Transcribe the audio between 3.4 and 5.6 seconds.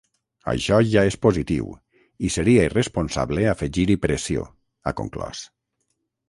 afegir-hi pressió, ha conclòs.